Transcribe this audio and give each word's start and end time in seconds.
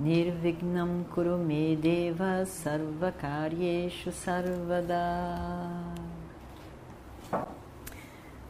Nirvignam 0.00 1.04
Kurume 1.14 1.76
Deva 1.76 2.46
Sarvakaryeshu 2.46 4.10
Sarvada. 4.10 4.96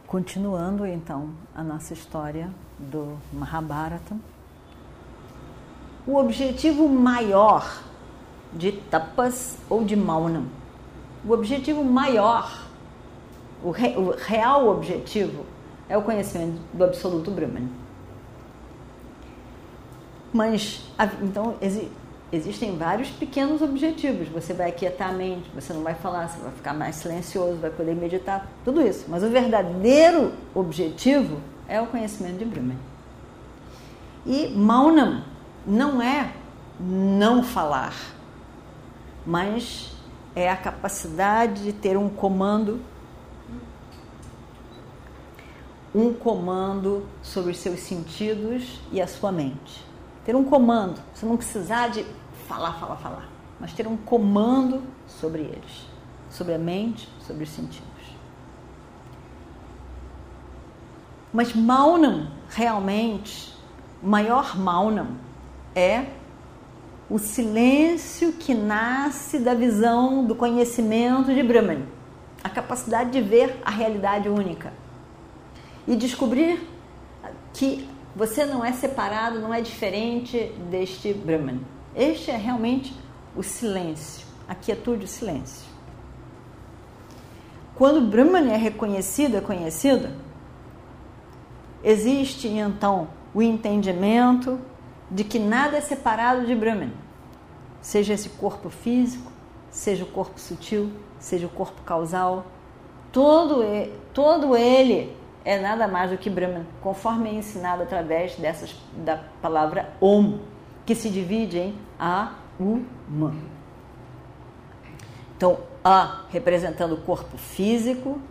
Continuando 0.07 0.85
então 0.85 1.31
a 1.53 1.61
nossa 1.61 1.93
história 1.93 2.49
do 2.79 3.17
Mahabharata, 3.33 4.15
o 6.07 6.15
objetivo 6.15 6.87
maior 6.87 7.81
de 8.53 8.71
tapas 8.71 9.57
ou 9.69 9.83
de 9.83 9.97
maunam, 9.97 10.45
o 11.25 11.33
objetivo 11.33 11.83
maior, 11.83 12.65
o, 13.61 13.71
re, 13.71 13.89
o 13.97 14.11
real 14.11 14.69
objetivo 14.69 15.45
é 15.89 15.97
o 15.97 16.01
conhecimento 16.01 16.61
do 16.73 16.85
absoluto 16.85 17.29
Brahman. 17.29 17.80
Mas, 20.33 20.81
então, 21.21 21.55
existem 22.31 22.77
vários 22.77 23.09
pequenos 23.09 23.61
objetivos. 23.61 24.27
Você 24.29 24.53
vai 24.53 24.69
aquietar 24.69 25.09
a 25.09 25.13
mente, 25.13 25.49
você 25.53 25.73
não 25.73 25.83
vai 25.83 25.95
falar, 25.95 26.29
você 26.29 26.39
vai 26.39 26.51
ficar 26.51 26.73
mais 26.73 26.95
silencioso, 26.95 27.57
vai 27.57 27.69
poder 27.69 27.95
meditar, 27.95 28.47
tudo 28.63 28.81
isso. 28.81 29.05
Mas 29.09 29.23
o 29.23 29.29
verdadeiro 29.29 30.33
objetivo 30.55 31.39
é 31.67 31.81
o 31.81 31.87
conhecimento 31.87 32.37
de 32.37 32.45
Brahman. 32.45 32.77
E 34.25 34.47
Maunam 34.49 35.23
não 35.65 36.01
é 36.01 36.31
não 36.79 37.43
falar, 37.43 37.93
mas 39.25 39.91
é 40.35 40.49
a 40.49 40.55
capacidade 40.55 41.63
de 41.63 41.73
ter 41.73 41.97
um 41.97 42.09
comando 42.09 42.79
um 45.93 46.13
comando 46.13 47.05
sobre 47.21 47.51
os 47.51 47.57
seus 47.57 47.81
sentidos 47.81 48.79
e 48.91 49.01
a 49.01 49.07
sua 49.07 49.31
mente. 49.31 49.90
Ter 50.25 50.35
um 50.35 50.43
comando, 50.43 51.01
você 51.13 51.25
não 51.25 51.37
precisar 51.37 51.89
de 51.89 52.05
falar, 52.47 52.73
falar, 52.73 52.95
falar, 52.97 53.29
mas 53.59 53.73
ter 53.73 53.87
um 53.87 53.97
comando 53.97 54.83
sobre 55.07 55.41
eles, 55.41 55.87
sobre 56.29 56.53
a 56.53 56.59
mente, 56.59 57.09
sobre 57.19 57.43
os 57.43 57.49
sentidos. 57.49 57.89
Mas 61.33 61.53
Maunam, 61.55 62.29
realmente, 62.49 63.55
o 64.03 64.07
maior 64.07 64.57
Maunam 64.57 65.15
é 65.73 66.07
o 67.09 67.17
silêncio 67.17 68.33
que 68.33 68.53
nasce 68.53 69.39
da 69.39 69.53
visão 69.53 70.25
do 70.25 70.35
conhecimento 70.35 71.33
de 71.33 71.41
Brahman, 71.41 71.85
a 72.43 72.49
capacidade 72.49 73.11
de 73.11 73.21
ver 73.21 73.59
a 73.63 73.69
realidade 73.69 74.29
única 74.29 74.73
e 75.87 75.95
descobrir 75.95 76.67
que 77.53 77.87
você 78.15 78.45
não 78.45 78.63
é 78.63 78.71
separado, 78.71 79.39
não 79.39 79.53
é 79.53 79.61
diferente 79.61 80.51
deste 80.69 81.13
Brahman. 81.13 81.61
Este 81.95 82.31
é 82.31 82.37
realmente 82.37 82.93
o 83.35 83.43
silêncio, 83.43 84.27
a 84.47 84.55
quietude, 84.55 85.05
o 85.05 85.07
silêncio. 85.07 85.69
Quando 87.75 88.01
Brahman 88.01 88.51
é 88.51 88.57
reconhecido, 88.57 89.37
é 89.37 89.41
conhecido, 89.41 90.09
existe 91.83 92.47
então 92.47 93.07
o 93.33 93.41
entendimento 93.41 94.59
de 95.09 95.23
que 95.23 95.39
nada 95.39 95.77
é 95.77 95.81
separado 95.81 96.45
de 96.45 96.53
Brahman, 96.53 96.91
seja 97.81 98.13
esse 98.13 98.29
corpo 98.29 98.69
físico, 98.69 99.31
seja 99.69 100.03
o 100.03 100.07
corpo 100.07 100.39
sutil, 100.39 100.91
seja 101.17 101.47
o 101.47 101.49
corpo 101.49 101.81
causal, 101.83 102.45
todo, 103.11 103.63
todo 104.13 104.55
ele 104.55 105.15
é 105.43 105.59
nada 105.59 105.87
mais 105.87 106.11
do 106.11 106.17
que 106.17 106.29
Brahman, 106.29 106.65
conforme 106.81 107.29
é 107.29 107.33
ensinado 107.33 107.83
através 107.83 108.35
dessas, 108.35 108.75
da 108.97 109.17
palavra 109.41 109.89
Om, 109.99 110.39
que 110.85 110.95
se 110.95 111.09
divide 111.09 111.57
em 111.57 111.75
A, 111.99 112.33
U, 112.59 112.83
Ma. 113.09 113.33
Então, 115.35 115.59
A 115.83 116.25
representando 116.29 116.93
o 116.93 117.01
corpo 117.01 117.37
físico, 117.37 118.21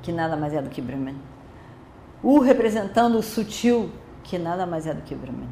que 0.00 0.10
nada 0.10 0.36
mais 0.36 0.54
é 0.54 0.62
do 0.62 0.70
que 0.70 0.80
Brahman. 0.80 1.16
U 2.22 2.38
representando 2.40 3.18
o 3.18 3.22
sutil, 3.22 3.90
que 4.24 4.38
nada 4.38 4.66
mais 4.66 4.86
é 4.86 4.94
do 4.94 5.02
que 5.02 5.14
Brahman. 5.14 5.48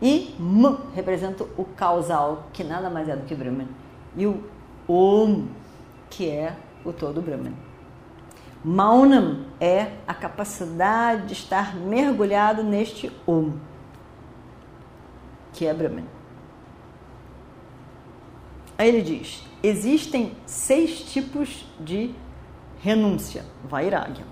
E 0.00 0.34
M 0.38 0.78
representa 0.94 1.44
o 1.56 1.64
causal, 1.64 2.48
que 2.52 2.64
nada 2.64 2.90
mais 2.90 3.08
é 3.08 3.14
do 3.14 3.24
que 3.24 3.34
Brahman. 3.34 3.68
E 4.16 4.26
o 4.26 4.42
Om, 4.88 5.46
que 6.10 6.28
é 6.28 6.56
o 6.84 6.92
todo 6.92 7.22
Brahman. 7.22 7.54
Maunam 8.64 9.46
é 9.60 9.92
a 10.06 10.14
capacidade 10.14 11.26
de 11.26 11.32
estar 11.32 11.74
mergulhado 11.74 12.62
neste 12.62 13.10
Om 13.26 13.52
que 15.52 15.66
é 15.66 15.74
Brahman. 15.74 16.06
Aí 18.76 18.88
ele 18.88 19.02
diz: 19.02 19.44
existem 19.62 20.34
seis 20.46 21.00
tipos 21.00 21.66
de 21.78 22.14
renúncia, 22.80 23.44
vairagya. 23.64 24.24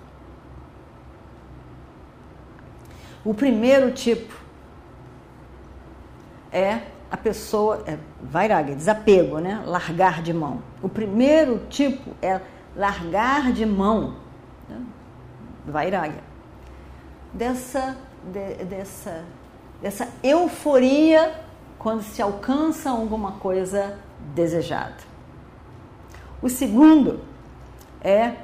O 3.25 3.35
primeiro 3.35 3.93
tipo 3.93 4.35
é 6.51 6.83
a 7.11 7.17
pessoa, 7.17 7.83
é 7.87 7.99
vairagya, 8.23 8.75
desapego, 8.75 9.39
né? 9.39 9.63
largar 9.67 10.23
de 10.23 10.33
mão. 10.33 10.63
O 10.83 10.89
primeiro 10.89 11.67
tipo 11.69 12.11
é 12.23 12.41
largar 12.77 13.53
de 13.53 13.67
mão, 13.67 14.17
né? 14.69 14.81
vairagya, 15.67 16.23
dessa, 17.33 17.97
de, 18.33 18.65
dessa 18.65 19.25
dessa 19.81 20.09
euforia 20.23 21.35
quando 21.79 22.03
se 22.03 22.21
alcança 22.21 22.91
alguma 22.91 23.33
coisa 23.33 23.99
desejada. 24.35 24.99
O 26.43 26.49
segundo 26.49 27.21
é 28.03 28.35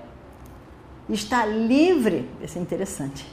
estar 1.08 1.46
livre, 1.46 2.28
isso 2.42 2.58
é 2.58 2.60
interessante, 2.60 3.26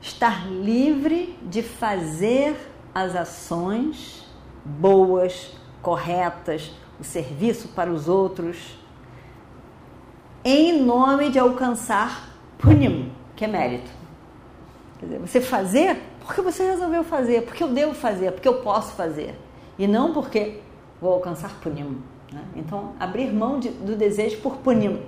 estar 0.00 0.48
livre 0.48 1.38
de 1.42 1.62
fazer 1.62 2.56
as 2.94 3.14
ações 3.14 4.26
boas, 4.64 5.52
corretas, 5.80 6.72
o 7.00 7.04
serviço 7.04 7.68
para 7.68 7.90
os 7.90 8.08
outros, 8.08 8.78
em 10.44 10.82
nome 10.82 11.30
de 11.30 11.38
alcançar 11.38 12.30
punim, 12.58 13.12
que 13.36 13.44
é 13.44 13.48
mérito. 13.48 13.90
Quer 14.98 15.06
dizer, 15.06 15.18
você 15.18 15.40
fazer 15.40 16.02
porque 16.26 16.40
você 16.40 16.64
resolveu 16.64 17.02
fazer, 17.02 17.42
porque 17.42 17.62
eu 17.62 17.68
devo 17.68 17.94
fazer, 17.94 18.32
porque 18.32 18.48
eu 18.48 18.62
posso 18.62 18.92
fazer. 18.92 19.34
E 19.78 19.86
não 19.86 20.12
porque 20.12 20.60
vou 21.00 21.14
alcançar 21.14 21.50
punim. 21.60 22.00
Né? 22.32 22.42
Então, 22.56 22.92
abrir 22.98 23.32
mão 23.32 23.58
de, 23.58 23.70
do 23.70 23.96
desejo 23.96 24.40
por 24.40 24.56
punim. 24.58 25.02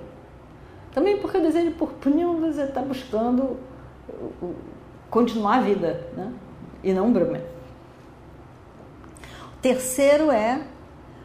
Também 0.93 1.17
porque 1.17 1.37
o 1.37 1.41
desejo 1.41 1.71
por 1.71 1.89
punim 1.93 2.39
você 2.39 2.63
está 2.63 2.81
buscando 2.81 3.57
continuar 5.09 5.57
a 5.57 5.61
vida, 5.61 6.07
né? 6.15 6.31
e 6.83 6.93
não 6.93 7.11
Brahman. 7.11 7.41
O 9.57 9.61
terceiro 9.61 10.31
é 10.31 10.61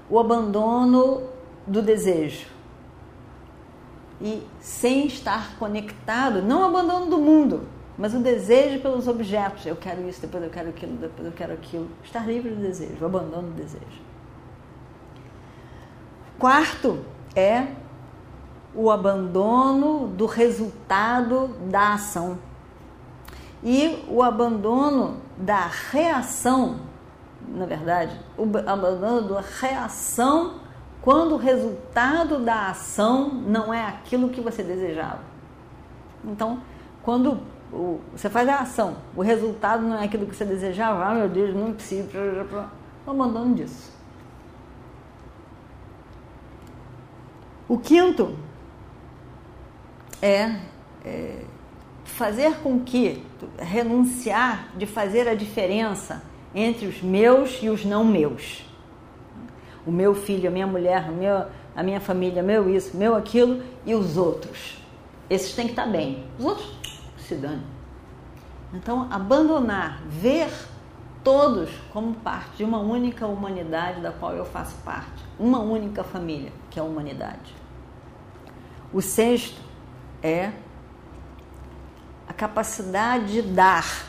o 0.09 0.19
abandono 0.19 1.23
do 1.67 1.83
desejo. 1.83 2.47
E 4.21 4.47
sem 4.61 5.07
estar 5.07 5.57
conectado, 5.59 6.43
não 6.43 6.65
abandono 6.65 7.07
do 7.07 7.19
mundo, 7.19 7.67
mas 7.97 8.15
o 8.15 8.19
desejo 8.19 8.81
pelos 8.81 9.09
objetos, 9.09 9.65
eu 9.65 9.77
quero 9.77 10.07
isso, 10.09 10.21
depois 10.21 10.43
eu 10.45 10.51
quero 10.51 10.69
aquilo, 10.69 10.97
depois 10.97 11.27
eu 11.27 11.33
quero 11.33 11.53
aquilo. 11.53 11.89
Estar 12.05 12.27
livre 12.27 12.51
do 12.51 12.61
desejo, 12.61 12.97
o 13.01 13.07
abandono 13.07 13.49
do 13.49 13.55
desejo. 13.55 14.11
Quarto 16.39 17.05
é 17.35 17.69
o 18.75 18.91
abandono 18.91 20.09
do 20.09 20.27
resultado 20.27 21.49
da 21.71 21.95
ação 21.95 22.39
e 23.63 24.05
o 24.09 24.23
abandono 24.23 25.19
da 25.37 25.67
reação, 25.91 26.81
na 27.49 27.67
verdade, 27.67 28.19
o 28.39 28.45
abandono 28.67 29.35
da 29.35 29.41
reação 29.41 30.60
quando 31.03 31.35
o 31.35 31.39
resultado 31.39 32.39
da 32.39 32.69
ação 32.69 33.29
não 33.29 33.73
é 33.73 33.87
aquilo 33.87 34.29
que 34.29 34.41
você 34.41 34.63
desejava. 34.63 35.21
Então, 36.25 36.61
quando 37.03 37.39
o, 37.73 38.01
você 38.13 38.29
faz 38.29 38.49
a 38.49 38.59
ação, 38.59 38.97
o 39.17 39.23
resultado 39.23 39.83
não 39.83 39.99
é 39.99 40.05
aquilo 40.05 40.27
que 40.27 40.35
você 40.35 40.45
desejava, 40.45 41.05
ah 41.05 41.15
meu 41.15 41.29
Deus, 41.29 41.55
não 41.55 41.73
possível, 41.73 42.43
estou 42.43 43.15
mandando 43.15 43.55
disso. 43.55 43.91
O 47.67 47.79
quinto 47.79 48.37
é, 50.21 50.61
é 51.05 51.45
fazer 52.05 52.57
com 52.57 52.81
que 52.81 53.25
renunciar 53.57 54.69
de 54.77 54.85
fazer 54.85 55.29
a 55.29 55.35
diferença 55.35 56.23
entre 56.55 56.87
os 56.87 57.01
meus 57.01 57.63
e 57.63 57.71
os 57.71 57.85
não 57.85 58.05
meus. 58.05 58.70
O 59.91 59.93
meu 59.93 60.15
filho, 60.15 60.49
a 60.49 60.53
minha 60.53 60.69
mulher, 60.69 61.09
a 61.09 61.11
minha, 61.11 61.49
a 61.75 61.83
minha 61.83 62.01
família, 62.01 62.45
meu 62.45 62.71
isso, 62.71 62.97
meu 62.97 63.17
aquilo 63.17 63.61
e 63.85 63.93
os 63.93 64.17
outros. 64.17 64.81
Esses 65.29 65.53
têm 65.53 65.65
que 65.65 65.73
estar 65.73 65.89
bem. 65.89 66.25
Os 66.39 66.45
outros 66.45 66.73
se 67.19 67.35
dane. 67.35 67.65
Então, 68.73 69.09
abandonar, 69.11 70.01
ver 70.07 70.49
todos 71.25 71.71
como 71.93 72.15
parte 72.15 72.59
de 72.59 72.63
uma 72.63 72.79
única 72.79 73.27
humanidade 73.27 74.01
da 74.01 74.13
qual 74.13 74.33
eu 74.33 74.45
faço 74.45 74.77
parte, 74.85 75.25
uma 75.37 75.59
única 75.59 76.05
família, 76.05 76.53
que 76.71 76.79
é 76.79 76.83
a 76.83 76.85
humanidade. 76.85 77.53
O 78.93 79.03
sexto 79.03 79.61
é 80.23 80.53
a 82.29 82.33
capacidade 82.33 83.33
de 83.33 83.43
dar, 83.43 84.05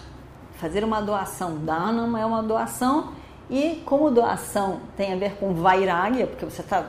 fazer 0.57 0.83
uma 0.83 1.01
doação. 1.01 1.57
Danam 1.57 2.15
é 2.15 2.23
uma 2.23 2.43
doação 2.43 3.19
e 3.51 3.83
como 3.85 4.09
doação 4.09 4.79
tem 4.95 5.13
a 5.13 5.17
ver 5.17 5.35
com 5.35 5.53
vairagya, 5.53 6.25
porque 6.25 6.45
você 6.45 6.61
está 6.61 6.85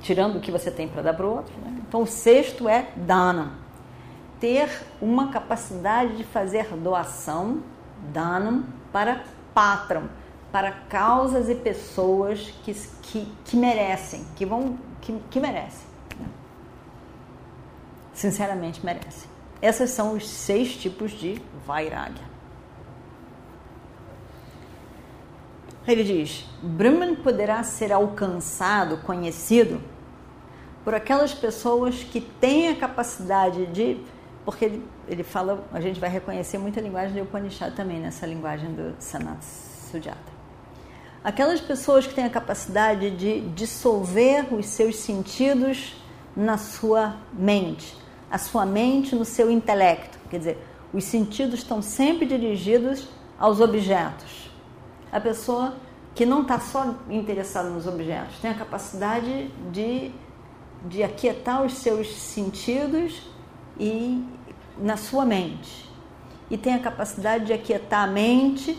tirando 0.00 0.36
o 0.36 0.40
que 0.40 0.50
você 0.50 0.70
tem 0.70 0.88
para 0.88 1.00
dar 1.00 1.14
para 1.14 1.24
o 1.24 1.30
outro, 1.30 1.54
né? 1.64 1.80
então 1.88 2.02
o 2.02 2.06
sexto 2.06 2.68
é 2.68 2.88
danam 2.96 3.62
ter 4.42 4.68
uma 5.00 5.28
capacidade 5.28 6.16
de 6.16 6.24
fazer 6.24 6.66
doação, 6.74 7.62
danam, 8.12 8.64
para 8.92 9.22
patram, 9.54 10.10
para 10.50 10.72
causas 10.72 11.48
e 11.48 11.54
pessoas 11.54 12.52
que, 12.64 12.74
que, 13.02 13.32
que 13.44 13.56
merecem, 13.56 14.26
que 14.34 14.44
vão, 14.44 14.76
que, 15.00 15.16
que 15.30 15.38
merecem. 15.38 15.86
Sinceramente 18.12 18.84
merecem. 18.84 19.30
Esses 19.62 19.90
são 19.90 20.14
os 20.14 20.28
seis 20.28 20.74
tipos 20.74 21.12
de 21.12 21.40
vairagya. 21.64 22.31
Ele 25.86 26.04
diz: 26.04 26.44
Brahman 26.62 27.16
poderá 27.16 27.62
ser 27.62 27.92
alcançado, 27.92 28.98
conhecido, 28.98 29.80
por 30.84 30.94
aquelas 30.94 31.34
pessoas 31.34 32.02
que 32.02 32.20
têm 32.20 32.68
a 32.68 32.76
capacidade 32.76 33.66
de 33.66 34.00
porque 34.44 34.64
ele, 34.64 34.84
ele 35.08 35.22
fala, 35.22 35.64
a 35.72 35.80
gente 35.80 36.00
vai 36.00 36.10
reconhecer 36.10 36.58
muita 36.58 36.80
linguagem 36.80 37.14
do 37.14 37.22
Upanishad 37.22 37.74
também 37.74 38.00
nessa 38.00 38.26
linguagem 38.26 38.72
do 38.72 38.94
Sanat 38.98 39.42
Sujata. 39.42 40.32
Aquelas 41.22 41.60
pessoas 41.60 42.06
que 42.06 42.14
têm 42.14 42.24
a 42.24 42.30
capacidade 42.30 43.10
de 43.10 43.40
dissolver 43.50 44.52
os 44.52 44.66
seus 44.66 44.96
sentidos 44.96 45.94
na 46.36 46.58
sua 46.58 47.16
mente, 47.32 47.96
a 48.28 48.38
sua 48.38 48.66
mente 48.66 49.14
no 49.14 49.24
seu 49.24 49.48
intelecto, 49.48 50.18
quer 50.28 50.38
dizer, 50.38 50.58
os 50.92 51.04
sentidos 51.04 51.60
estão 51.60 51.80
sempre 51.80 52.26
dirigidos 52.26 53.08
aos 53.38 53.60
objetos. 53.60 54.41
A 55.12 55.20
pessoa 55.20 55.74
que 56.14 56.26
não 56.26 56.42
está 56.42 56.58
só 56.58 56.94
interessada 57.08 57.68
nos 57.68 57.86
objetos, 57.86 58.38
tem 58.40 58.50
a 58.50 58.54
capacidade 58.54 59.50
de, 59.70 60.10
de 60.86 61.02
aquietar 61.02 61.62
os 61.62 61.74
seus 61.74 62.14
sentidos 62.16 63.22
e 63.78 64.24
na 64.78 64.96
sua 64.96 65.24
mente. 65.24 65.90
E 66.50 66.58
tem 66.58 66.74
a 66.74 66.78
capacidade 66.78 67.46
de 67.46 67.52
aquietar 67.52 68.04
a 68.04 68.06
mente 68.06 68.76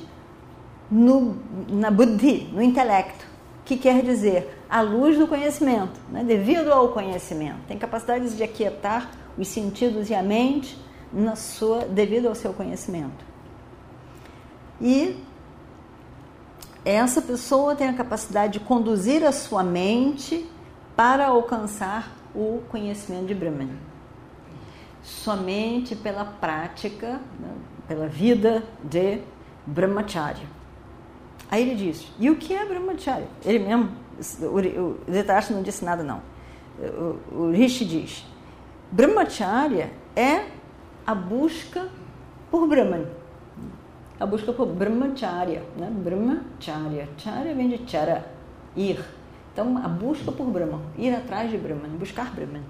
no, 0.89 1.37
na 1.69 1.89
buddhi, 1.89 2.49
no 2.53 2.61
intelecto, 2.61 3.25
que 3.65 3.77
quer 3.77 4.03
dizer 4.03 4.63
a 4.69 4.81
luz 4.81 5.17
do 5.17 5.27
conhecimento, 5.27 5.99
né? 6.09 6.23
devido 6.23 6.71
ao 6.71 6.89
conhecimento. 6.89 7.59
Tem 7.67 7.77
capacidade 7.77 8.35
de 8.35 8.43
aquietar 8.43 9.09
os 9.37 9.47
sentidos 9.47 10.09
e 10.09 10.15
a 10.15 10.21
mente 10.21 10.77
na 11.11 11.35
sua, 11.35 11.85
devido 11.85 12.27
ao 12.27 12.35
seu 12.35 12.53
conhecimento. 12.53 13.25
E 14.81 15.17
essa 16.85 17.21
pessoa 17.21 17.75
tem 17.75 17.87
a 17.87 17.93
capacidade 17.93 18.53
de 18.53 18.59
conduzir 18.59 19.23
a 19.25 19.31
sua 19.31 19.63
mente 19.63 20.49
para 20.95 21.27
alcançar 21.27 22.15
o 22.35 22.61
conhecimento 22.69 23.27
de 23.27 23.35
Brahman 23.35 23.93
somente 25.03 25.95
pela 25.95 26.23
prática, 26.23 27.19
né, 27.39 27.53
pela 27.87 28.07
vida 28.07 28.63
de 28.83 29.19
Brahmacharya. 29.65 30.47
Aí 31.51 31.61
ele 31.61 31.75
diz: 31.75 32.07
e 32.17 32.29
o 32.29 32.35
que 32.37 32.53
é 32.53 32.65
Brahmacharya? 32.65 33.27
Ele 33.43 33.59
mesmo, 33.59 33.91
o, 34.41 34.57
o 34.57 35.53
não 35.53 35.61
disse 35.61 35.83
nada, 35.83 36.01
não. 36.01 36.21
O, 37.31 37.43
o 37.43 37.51
Rishi 37.51 37.85
diz: 37.85 38.25
Brahmacharya 38.91 39.91
é 40.15 40.45
a 41.05 41.13
busca 41.13 41.89
por 42.49 42.67
Brahman. 42.67 43.05
A 44.23 44.25
busca 44.25 44.53
por 44.53 44.67
Brahmacharya. 44.67 45.63
Né? 45.75 45.91
Brahmacharya. 45.91 47.09
Charya 47.17 47.53
vem 47.53 47.67
de 47.67 47.85
chara, 47.85 48.25
ir. 48.73 49.03
Então, 49.51 49.77
a 49.77 49.89
busca 49.89 50.31
por 50.31 50.47
Brahman, 50.47 50.79
ir 50.97 51.13
atrás 51.13 51.51
de 51.51 51.57
Brahman, 51.57 51.89
buscar 51.97 52.33
Brahman. 52.33 52.63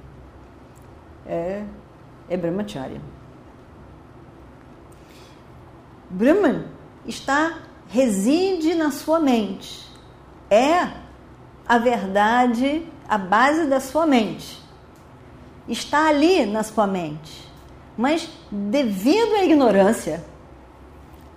É 1.27 1.63
é 2.27 2.35
Brahmacharya. 2.35 2.99
Brahman 6.09 6.65
está 7.05 7.59
reside 7.87 8.73
na 8.73 8.89
sua 8.89 9.19
mente. 9.19 9.87
É 10.49 10.87
a 11.67 11.77
verdade, 11.77 12.87
a 13.07 13.17
base 13.19 13.67
da 13.67 13.79
sua 13.79 14.07
mente. 14.07 14.59
Está 15.67 16.07
ali 16.07 16.47
na 16.47 16.63
sua 16.63 16.87
mente. 16.87 17.47
Mas 17.95 18.27
devido 18.51 19.35
à 19.35 19.45
ignorância, 19.45 20.32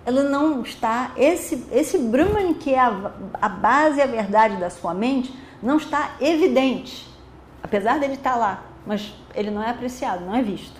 ela 0.07 0.23
não 0.23 0.61
está 0.61 1.11
esse 1.17 1.67
esse 1.69 1.97
Brahman 1.97 2.53
que 2.53 2.73
é 2.73 2.79
a, 2.79 3.11
a 3.41 3.49
base 3.49 3.99
e 3.99 4.01
a 4.01 4.07
verdade 4.07 4.55
da 4.55 4.69
sua 4.69 4.93
mente 4.93 5.37
não 5.61 5.75
está 5.75 6.15
evidente. 6.21 7.13
Apesar 7.61 7.99
dele 7.99 8.13
estar 8.13 8.37
lá, 8.37 8.63
mas 8.85 9.13
ele 9.35 9.51
não 9.51 9.61
é 9.61 9.69
apreciado, 9.69 10.23
não 10.23 10.33
é 10.33 10.41
visto. 10.41 10.79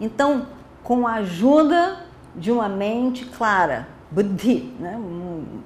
Então, 0.00 0.48
com 0.82 1.06
a 1.06 1.14
ajuda 1.14 2.04
de 2.34 2.50
uma 2.50 2.68
mente 2.68 3.26
clara, 3.26 3.86
buddhi, 4.10 4.74
né? 4.80 4.96
Um, 4.96 5.60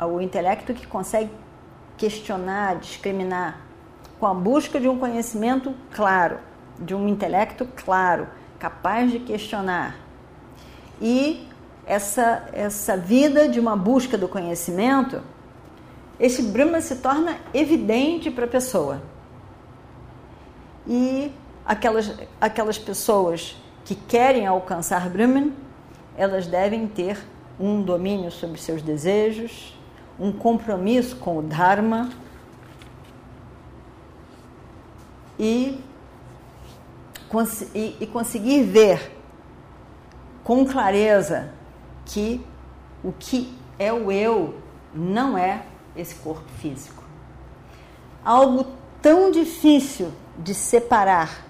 o, 0.00 0.06
o 0.14 0.20
intelecto 0.22 0.72
que 0.72 0.86
consegue 0.86 1.30
questionar, 1.98 2.76
discriminar, 2.76 3.60
com 4.18 4.26
a 4.26 4.32
busca 4.32 4.80
de 4.80 4.88
um 4.88 4.98
conhecimento 4.98 5.74
claro, 5.92 6.38
de 6.78 6.94
um 6.94 7.06
intelecto 7.06 7.68
claro, 7.84 8.28
capaz 8.58 9.10
de 9.12 9.18
questionar. 9.18 9.96
E 11.02 11.45
essa, 11.86 12.48
essa 12.52 12.96
vida 12.96 13.48
de 13.48 13.60
uma 13.60 13.76
busca 13.76 14.18
do 14.18 14.26
conhecimento, 14.26 15.22
esse 16.18 16.42
Brahma 16.42 16.80
se 16.80 16.96
torna 16.96 17.36
evidente 17.54 18.30
para 18.30 18.44
a 18.44 18.48
pessoa. 18.48 19.00
E 20.86 21.32
aquelas, 21.64 22.12
aquelas 22.40 22.78
pessoas 22.78 23.56
que 23.84 23.94
querem 23.94 24.46
alcançar 24.46 25.08
Brahman, 25.08 25.52
elas 26.16 26.46
devem 26.46 26.88
ter 26.88 27.18
um 27.58 27.80
domínio 27.82 28.32
sobre 28.32 28.58
seus 28.58 28.82
desejos, 28.82 29.78
um 30.18 30.32
compromisso 30.32 31.16
com 31.16 31.38
o 31.38 31.42
Dharma 31.42 32.10
e, 35.38 35.80
e, 37.74 37.96
e 38.00 38.06
conseguir 38.06 38.62
ver 38.62 39.12
com 40.42 40.64
clareza 40.64 41.50
que 42.06 42.44
o 43.04 43.12
que 43.12 43.52
é 43.78 43.92
o 43.92 44.10
eu 44.10 44.54
não 44.94 45.36
é 45.36 45.62
esse 45.94 46.14
corpo 46.14 46.48
físico. 46.58 47.02
Algo 48.24 48.66
tão 49.02 49.30
difícil 49.30 50.10
de 50.38 50.54
separar 50.54 51.44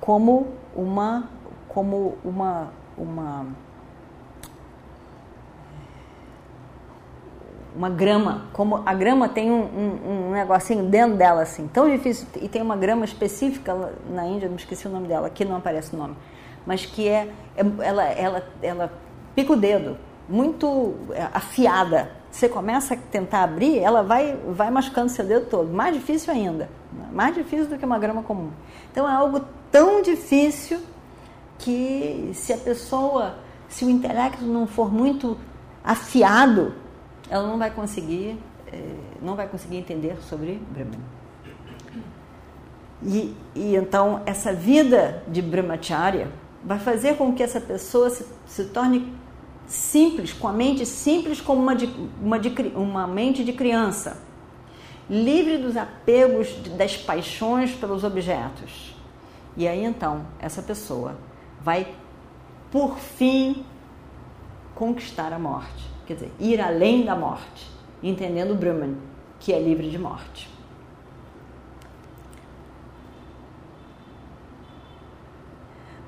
como 0.00 0.48
uma 0.74 1.28
como 1.68 2.16
uma 2.24 2.72
uma 2.96 3.46
uma 7.76 7.90
grama, 7.90 8.46
como 8.52 8.82
a 8.86 8.94
grama 8.94 9.28
tem 9.28 9.50
um, 9.50 9.64
um, 9.64 10.28
um, 10.28 10.30
negocinho 10.30 10.84
dentro 10.84 11.16
dela 11.16 11.42
assim, 11.42 11.66
tão 11.66 11.90
difícil 11.90 12.26
e 12.40 12.48
tem 12.48 12.62
uma 12.62 12.76
grama 12.76 13.04
específica 13.04 13.74
na 14.08 14.24
Índia, 14.26 14.48
não 14.48 14.56
esqueci 14.56 14.86
o 14.86 14.90
nome 14.90 15.08
dela, 15.08 15.26
aqui 15.26 15.44
não 15.44 15.56
aparece 15.56 15.92
o 15.94 15.98
nome, 15.98 16.16
mas 16.64 16.86
que 16.86 17.08
é, 17.08 17.28
é 17.56 17.64
ela 17.80 18.04
ela 18.04 18.42
ela 18.62 18.92
pica 19.34 19.52
o 19.52 19.56
dedo, 19.56 19.96
muito 20.28 20.94
é, 21.10 21.28
afiada. 21.32 22.10
Você 22.30 22.48
começa 22.48 22.94
a 22.94 22.96
tentar 22.96 23.44
abrir, 23.44 23.78
ela 23.78 24.02
vai 24.02 24.36
vai 24.48 24.70
machucando 24.70 25.08
seu 25.08 25.24
dedo 25.24 25.46
todo, 25.46 25.72
mais 25.72 25.94
difícil 25.94 26.32
ainda, 26.32 26.68
mais 27.12 27.34
difícil 27.34 27.66
do 27.66 27.78
que 27.78 27.84
uma 27.84 27.98
grama 27.98 28.22
comum. 28.22 28.50
Então 28.90 29.08
é 29.08 29.12
algo 29.12 29.40
tão 29.70 30.02
difícil 30.02 30.80
que 31.58 32.30
se 32.34 32.52
a 32.52 32.58
pessoa, 32.58 33.36
se 33.68 33.84
o 33.84 33.90
intelecto 33.90 34.44
não 34.44 34.66
for 34.66 34.92
muito 34.92 35.36
afiado, 35.84 36.74
ela 37.30 37.46
não 37.46 37.58
vai 37.58 37.70
conseguir, 37.70 38.38
eh, 38.72 38.96
não 39.22 39.36
vai 39.36 39.46
conseguir 39.46 39.76
entender 39.76 40.16
sobre 40.22 40.60
Brahman. 40.70 41.00
E, 43.02 43.36
e 43.54 43.76
então 43.76 44.22
essa 44.24 44.52
vida 44.52 45.22
de 45.28 45.42
brahmacharya 45.42 46.28
vai 46.64 46.78
fazer 46.78 47.16
com 47.16 47.34
que 47.34 47.42
essa 47.42 47.60
pessoa 47.60 48.08
se, 48.08 48.26
se 48.46 48.64
torne 48.64 49.12
simples, 49.66 50.32
com 50.32 50.48
a 50.48 50.52
mente 50.52 50.84
simples 50.84 51.40
como 51.40 51.60
uma, 51.60 51.74
de, 51.74 51.86
uma, 52.20 52.38
de, 52.38 52.48
uma 52.74 53.06
mente 53.06 53.44
de 53.44 53.52
criança, 53.52 54.22
livre 55.08 55.58
dos 55.58 55.76
apegos, 55.76 56.54
das 56.76 56.96
paixões 56.96 57.72
pelos 57.72 58.04
objetos. 58.04 58.94
E 59.56 59.68
aí 59.68 59.84
então, 59.84 60.26
essa 60.38 60.62
pessoa 60.62 61.16
vai, 61.60 61.94
por 62.70 62.98
fim, 62.98 63.64
conquistar 64.74 65.32
a 65.32 65.38
morte, 65.38 65.88
quer 66.06 66.14
dizer, 66.14 66.32
ir 66.40 66.60
além 66.60 67.04
da 67.04 67.14
morte, 67.14 67.70
entendendo 68.02 68.52
o 68.52 68.56
Brahman, 68.56 68.96
que 69.38 69.52
é 69.52 69.60
livre 69.60 69.88
de 69.88 69.98
morte. 69.98 70.50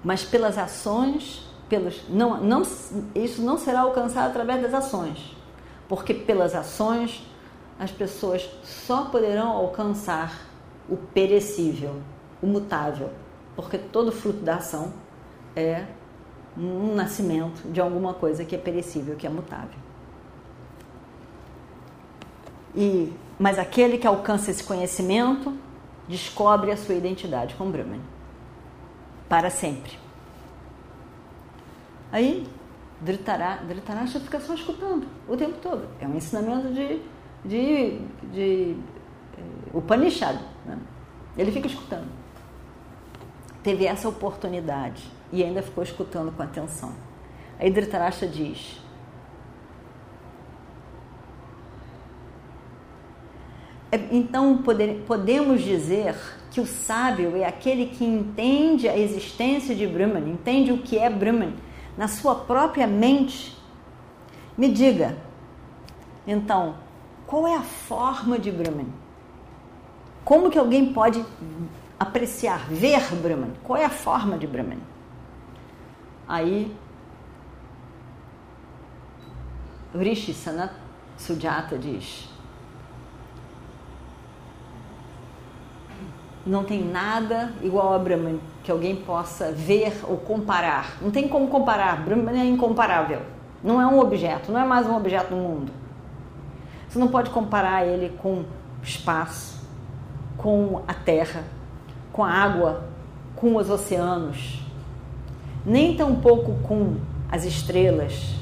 Mas 0.03 0.25
pelas 0.25 0.57
ações 0.57 1.46
pelos 1.69 2.09
não, 2.09 2.41
não 2.41 2.63
isso 3.15 3.43
não 3.43 3.59
será 3.59 3.81
alcançado 3.81 4.31
através 4.31 4.63
das 4.63 4.75
ações, 4.75 5.37
porque 5.89 6.15
pelas 6.15 6.55
ações 6.55 7.27
as 7.79 7.91
pessoas 7.91 8.49
só 8.63 9.07
poderão 9.07 9.49
alcançar 9.49 10.47
o 10.89 10.97
perecível, 10.97 11.97
o 12.41 12.47
mutável, 12.47 13.11
porque 13.55 13.77
todo 13.77 14.13
fruto 14.13 14.39
da 14.39 14.57
ação 14.57 14.93
é 15.55 15.85
um 16.57 16.95
nascimento 16.95 17.71
de 17.71 17.81
alguma 17.81 18.15
coisa 18.15 18.45
que 18.45 18.55
é 18.55 18.59
perecível, 18.59 19.17
que 19.17 19.27
é 19.27 19.31
mutável. 19.31 19.79
E 22.75 23.13
mas 23.39 23.59
aquele 23.59 23.99
que 23.99 24.07
alcança 24.07 24.51
esse 24.51 24.65
conhecimento 24.65 25.53
descobre 26.09 26.71
a 26.71 26.77
sua 26.77 26.95
identidade 26.95 27.55
com 27.55 27.71
Brahman 27.71 28.01
para 29.29 29.51
sempre. 29.51 30.06
Aí, 32.13 32.47
Dhritarashtra 33.01 34.21
fica 34.21 34.41
só 34.41 34.55
escutando 34.55 35.07
o 35.29 35.37
tempo 35.37 35.59
todo. 35.61 35.87
É 36.01 36.07
um 36.07 36.17
ensinamento 36.17 36.73
de, 36.73 37.01
de, 37.45 37.99
de 38.33 38.77
eh, 39.37 39.77
Upanishad. 39.77 40.39
Né? 40.65 40.79
Ele 41.37 41.53
fica 41.53 41.67
escutando. 41.67 42.07
Teve 43.63 43.87
essa 43.87 44.09
oportunidade 44.09 45.03
e 45.33 45.43
ainda 45.43 45.61
ficou 45.61 45.85
escutando 45.85 46.33
com 46.33 46.43
atenção. 46.43 46.95
Aí 47.59 47.71
Dhritarashtra 47.71 48.29
diz: 48.29 48.81
é, 53.93 53.99
Então 54.11 54.63
podemos 55.07 55.61
dizer 55.63 56.15
que 56.51 56.61
o 56.61 56.67
sábio 56.67 57.37
é 57.37 57.45
aquele 57.45 57.87
que 57.87 58.05
entende 58.05 58.89
a 58.89 58.97
existência 58.97 59.75
de 59.75 59.87
Brahman, 59.87 60.31
entende 60.31 60.73
o 60.73 60.79
que 60.79 60.97
é 60.97 61.11
Brahman 61.11 61.53
na 61.97 62.09
sua 62.09 62.35
própria 62.35 62.87
mente, 62.87 63.57
me 64.57 64.71
diga, 64.73 65.17
então, 66.27 66.77
qual 67.27 67.47
é 67.47 67.55
a 67.55 67.63
forma 67.63 68.39
de 68.39 68.51
Brahman? 68.51 68.89
Como 70.25 70.51
que 70.51 70.59
alguém 70.59 70.93
pode 70.93 71.25
apreciar, 71.99 72.67
ver 72.69 73.15
Brahman? 73.15 73.53
Qual 73.63 73.79
é 73.79 73.85
a 73.85 73.91
forma 73.91 74.37
de 74.37 74.47
Brahman? 74.47 74.81
Aí, 76.27 76.77
Rishi 79.95 80.35
Sanat 80.35 80.73
Sujata 81.17 81.79
diz: 81.79 82.29
não 86.47 86.63
tem 86.63 86.83
nada 86.85 87.53
igual 87.61 87.93
a 87.93 87.99
Brahman 87.99 88.39
que 88.63 88.71
alguém 88.71 88.95
possa 88.95 89.51
ver 89.51 90.01
ou 90.05 90.17
comparar. 90.17 90.97
Não 91.03 91.11
tem 91.11 91.29
como 91.29 91.49
comparar. 91.49 92.05
Brahman 92.05 92.41
é 92.41 92.45
incomparável. 92.45 93.23
Não 93.63 93.81
é 93.81 93.87
um 93.87 93.99
objeto, 93.99 94.53
não 94.53 94.61
é 94.61 94.65
mais 94.65 94.87
um 94.87 94.97
objeto 94.97 95.35
no 95.35 95.43
mundo. 95.43 95.73
Você 96.89 96.99
não 96.99 97.09
pode 97.09 97.31
comparar 97.31 97.85
ele 97.85 98.17
com 98.23 98.45
espaço, 98.83 99.61
com 100.37 100.83
a 100.87 100.95
terra, 100.95 101.43
com 102.13 102.23
a 102.23 102.31
água, 102.31 102.85
com 103.35 103.57
os 103.57 103.69
oceanos, 103.69 104.63
nem 105.65 105.97
tampouco 105.97 106.57
com 106.63 106.97
as 107.31 107.45
estrelas, 107.45 108.37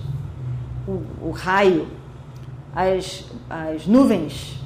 o, 0.86 1.02
o 1.22 1.30
raio, 1.30 1.88
as, 2.74 3.24
as 3.48 3.86
nuvens 3.86 4.63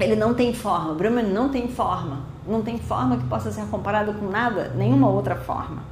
ele 0.00 0.16
não 0.16 0.34
tem 0.34 0.52
forma. 0.52 0.94
Brahman 0.94 1.24
não 1.24 1.48
tem 1.48 1.68
forma. 1.68 2.20
Não 2.46 2.62
tem 2.62 2.78
forma 2.78 3.16
que 3.16 3.24
possa 3.24 3.50
ser 3.50 3.64
comparado 3.66 4.12
com 4.14 4.26
nada, 4.26 4.72
nenhuma 4.76 5.08
outra 5.08 5.36
forma. 5.36 5.82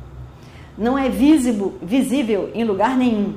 Não 0.76 0.98
é 0.98 1.08
visível, 1.08 1.74
visível 1.80 2.50
em 2.54 2.64
lugar 2.64 2.96
nenhum. 2.96 3.36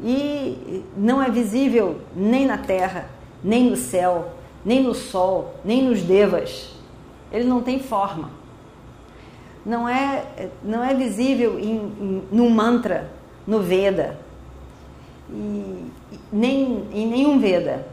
E 0.00 0.84
não 0.96 1.22
é 1.22 1.30
visível 1.30 2.00
nem 2.14 2.46
na 2.46 2.58
terra, 2.58 3.08
nem 3.42 3.70
no 3.70 3.76
céu, 3.76 4.32
nem 4.64 4.82
no 4.82 4.94
sol, 4.94 5.54
nem 5.64 5.82
nos 5.82 6.02
devas. 6.02 6.74
Ele 7.32 7.44
não 7.44 7.62
tem 7.62 7.80
forma. 7.80 8.30
Não 9.64 9.88
é, 9.88 10.50
não 10.62 10.84
é 10.84 10.94
visível 10.94 11.58
em, 11.58 11.76
em, 11.76 12.22
no 12.30 12.50
mantra, 12.50 13.10
no 13.46 13.60
Veda, 13.60 14.18
e, 15.30 15.86
nem 16.30 16.84
em 16.92 17.06
nenhum 17.06 17.38
Veda. 17.38 17.86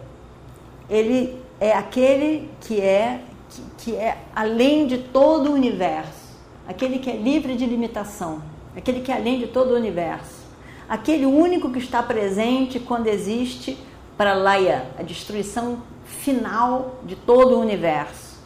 Ele 0.90 1.41
é 1.62 1.74
aquele 1.74 2.50
que 2.62 2.82
é 2.82 3.22
que, 3.48 3.62
que 3.78 3.96
é 3.96 4.18
além 4.36 4.88
de 4.88 4.98
todo 4.98 5.52
o 5.52 5.54
universo, 5.54 6.36
aquele 6.68 6.98
que 6.98 7.08
é 7.08 7.16
livre 7.16 7.56
de 7.56 7.68
limitação, 7.68 8.42
aquele 8.76 9.02
que 9.02 9.12
é 9.12 9.16
além 9.16 9.38
de 9.38 9.46
todo 9.46 9.72
o 9.72 9.76
universo, 9.76 10.42
aquele 10.90 11.26
único 11.26 11.70
que 11.72 11.78
está 11.78 12.02
presente 12.02 12.80
quando 12.80 13.06
existe 13.06 13.78
para 14.18 14.34
Laya, 14.34 14.88
a 14.98 15.04
destruição 15.04 15.84
final 16.04 16.96
de 17.04 17.16
todo 17.16 17.56
o 17.56 17.60
universo. 17.60 18.40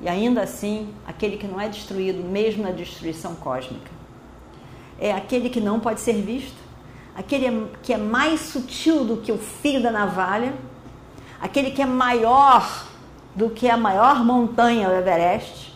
E 0.00 0.08
ainda 0.08 0.42
assim, 0.42 0.94
aquele 1.04 1.38
que 1.38 1.48
não 1.48 1.60
é 1.60 1.68
destruído 1.68 2.22
mesmo 2.22 2.62
na 2.62 2.70
destruição 2.70 3.34
cósmica. 3.34 3.90
É 5.00 5.10
aquele 5.12 5.50
que 5.50 5.60
não 5.60 5.80
pode 5.80 6.00
ser 6.00 6.14
visto, 6.14 6.56
aquele 7.16 7.68
que 7.82 7.92
é 7.92 7.96
mais 7.96 8.40
sutil 8.40 9.04
do 9.04 9.16
que 9.16 9.32
o 9.32 9.38
fio 9.38 9.82
da 9.82 9.90
navalha, 9.90 10.54
aquele 11.40 11.70
que 11.70 11.82
é 11.82 11.86
maior 11.86 12.86
do 13.34 13.50
que 13.50 13.68
a 13.68 13.76
maior 13.76 14.24
montanha, 14.24 14.88
o 14.88 14.92
Everest, 14.92 15.74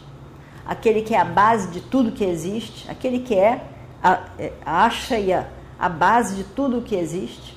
aquele 0.67 1.03
que 1.03 1.15
é 1.15 1.21
a 1.21 1.25
base 1.25 1.69
de 1.69 1.81
tudo 1.81 2.13
que 2.13 2.25
existe, 2.25 2.91
aquele 2.91 3.21
que 3.21 3.35
é 3.35 3.65
a, 4.03 4.21
é, 4.39 4.53
a 4.65 4.87
Ashaya, 4.87 5.49
a 5.79 5.89
base 5.89 6.37
de 6.37 6.45
tudo 6.45 6.79
o 6.79 6.83
que 6.83 6.95
existe, 6.95 7.57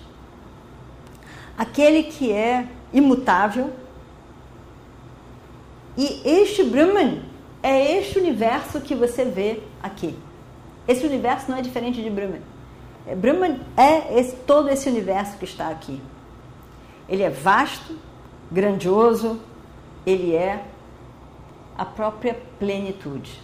aquele 1.58 2.04
que 2.04 2.32
é 2.32 2.68
imutável. 2.92 3.72
E 5.98 6.22
este 6.26 6.64
Brahman 6.64 7.22
é 7.62 7.98
este 7.98 8.20
universo 8.20 8.82
que 8.82 8.96
você 8.96 9.24
vê 9.24 9.62
aqui. 9.82 10.18
Esse 10.88 11.06
universo 11.06 11.50
não 11.50 11.58
é 11.58 11.62
diferente 11.62 12.02
de 12.02 12.10
Brahman. 12.10 12.42
Brahman 13.18 13.60
é 13.78 14.20
esse, 14.20 14.36
todo 14.38 14.70
esse 14.70 14.90
universo 14.90 15.38
que 15.38 15.46
está 15.46 15.70
aqui. 15.70 16.02
Ele 17.08 17.24
é 17.24 17.30
vasto, 17.30 17.98
grandioso, 18.52 19.40
ele 20.06 20.36
é 20.36 20.66
a 21.78 21.86
própria 21.86 22.40
plenitude. 22.60 23.40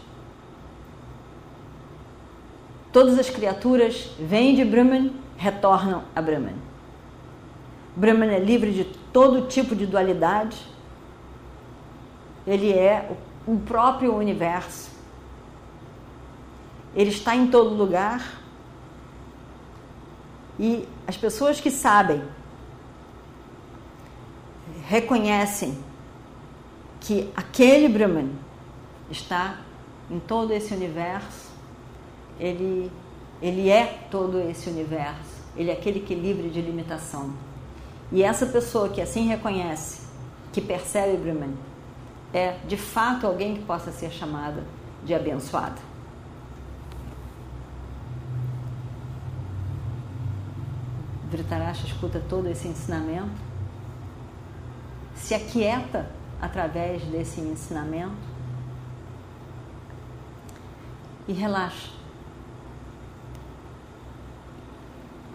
Todas 2.91 3.19
as 3.19 3.29
criaturas 3.29 4.11
vêm 4.19 4.55
de 4.55 4.65
Brahman, 4.65 5.11
retornam 5.37 6.03
a 6.15 6.21
Brahman. 6.21 6.55
Brahman 7.95 8.31
é 8.31 8.39
livre 8.39 8.71
de 8.71 8.85
todo 9.13 9.47
tipo 9.47 9.75
de 9.75 9.85
dualidade. 9.85 10.57
Ele 12.47 12.71
é 12.71 13.11
o 13.45 13.57
próprio 13.59 14.15
universo. 14.15 14.89
Ele 16.95 17.09
está 17.09 17.35
em 17.35 17.47
todo 17.47 17.75
lugar. 17.75 18.41
E 20.59 20.87
as 21.07 21.15
pessoas 21.15 21.61
que 21.61 21.69
sabem 21.69 22.21
reconhecem 24.87 25.77
que 26.99 27.31
aquele 27.35 27.87
Brahman 27.87 28.31
está 29.09 29.57
em 30.09 30.19
todo 30.19 30.51
esse 30.51 30.73
universo, 30.73 31.49
ele, 32.39 32.91
ele 33.41 33.69
é 33.69 34.07
todo 34.09 34.39
esse 34.39 34.69
universo, 34.69 35.43
ele 35.55 35.69
é 35.69 35.73
aquele 35.73 35.99
que 35.99 36.13
é 36.13 36.49
de 36.49 36.61
limitação. 36.61 37.33
E 38.11 38.23
essa 38.23 38.45
pessoa 38.45 38.89
que 38.89 39.01
assim 39.01 39.27
reconhece, 39.27 40.01
que 40.51 40.61
percebe 40.61 41.17
Brahman, 41.17 41.53
é 42.33 42.57
de 42.67 42.77
fato 42.77 43.25
alguém 43.25 43.55
que 43.55 43.63
possa 43.63 43.91
ser 43.91 44.11
chamada 44.11 44.63
de 45.03 45.13
abençoado. 45.13 45.81
Dhritarashtra 51.29 51.87
escuta 51.87 52.19
todo 52.27 52.47
esse 52.47 52.67
ensinamento 52.67 53.48
se 55.19 55.35
aquieta 55.35 56.09
através 56.41 57.03
desse 57.03 57.41
ensinamento 57.41 58.15
e 61.27 61.33
relaxa. 61.33 61.91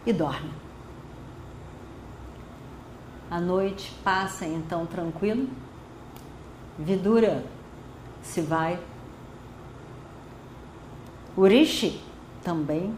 E 0.07 0.13
dorme. 0.13 0.51
A 3.31 3.41
noite 3.41 3.95
passa 4.03 4.45
então 4.45 4.85
tranquilo. 4.87 5.49
Vidura 6.79 7.45
se 8.23 8.41
vai. 8.41 8.79
Urishi 11.37 12.03
também. 12.43 12.95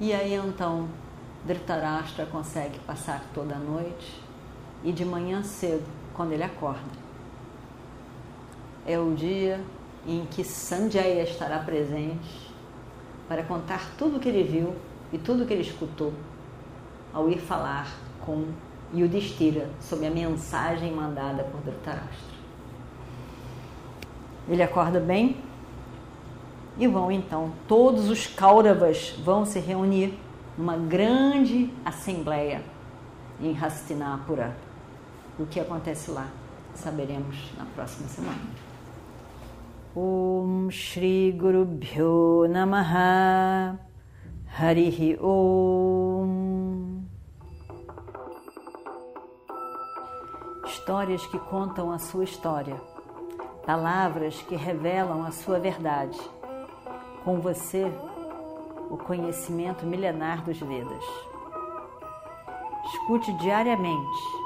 E 0.00 0.12
aí 0.12 0.34
então 0.34 0.88
Dhritarashtra 1.44 2.26
consegue 2.26 2.78
passar 2.80 3.22
toda 3.34 3.56
a 3.56 3.58
noite 3.58 4.25
e 4.86 4.92
de 4.92 5.04
manhã 5.04 5.42
cedo, 5.42 5.82
quando 6.14 6.30
ele 6.30 6.44
acorda, 6.44 6.96
é 8.86 8.96
o 8.96 9.16
dia 9.16 9.60
em 10.06 10.24
que 10.26 10.44
Sanjaya 10.44 11.24
estará 11.24 11.58
presente 11.58 12.52
para 13.28 13.42
contar 13.42 13.96
tudo 13.98 14.16
o 14.16 14.20
que 14.20 14.28
ele 14.28 14.44
viu 14.44 14.76
e 15.12 15.18
tudo 15.18 15.42
o 15.42 15.46
que 15.46 15.52
ele 15.52 15.62
escutou 15.62 16.12
ao 17.12 17.28
ir 17.28 17.40
falar 17.40 17.92
com 18.24 18.44
Yudhishthira 18.94 19.68
sobre 19.80 20.06
a 20.06 20.10
mensagem 20.10 20.92
mandada 20.92 21.42
por 21.42 21.60
Dhritarashtra. 21.62 22.36
Ele 24.48 24.62
acorda 24.62 25.00
bem 25.00 25.36
e 26.78 26.86
vão 26.86 27.10
então, 27.10 27.50
todos 27.66 28.08
os 28.08 28.28
Kauravas 28.28 29.16
vão 29.24 29.44
se 29.44 29.58
reunir 29.58 30.16
numa 30.56 30.76
grande 30.76 31.72
assembleia 31.84 32.62
em 33.40 33.58
Hastinapura. 33.58 34.65
O 35.38 35.44
que 35.44 35.60
acontece 35.60 36.10
lá 36.10 36.28
saberemos 36.74 37.52
na 37.58 37.66
próxima 37.66 38.08
semana. 38.08 38.40
Om 39.94 40.70
Shri 40.70 41.32
Guru 41.32 41.66
Bhyo 41.66 42.46
Namaha 42.48 43.78
Harihi 44.58 45.18
Om 45.20 47.02
Histórias 50.66 51.26
que 51.26 51.38
contam 51.38 51.90
a 51.90 51.98
sua 51.98 52.24
história, 52.24 52.76
palavras 53.66 54.40
que 54.42 54.56
revelam 54.56 55.24
a 55.24 55.32
sua 55.32 55.58
verdade. 55.58 56.18
Com 57.24 57.40
você, 57.40 57.92
o 58.88 58.96
conhecimento 58.96 59.84
milenar 59.84 60.44
dos 60.44 60.58
Vedas. 60.60 61.04
Escute 62.86 63.32
diariamente 63.38 64.45